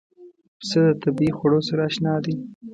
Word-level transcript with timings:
پسه 0.59 0.81
د 0.87 0.89
طبیعي 1.03 1.31
خوړو 1.37 1.59
سره 1.69 1.81
اشنا 1.89 2.13
دی. 2.25 2.35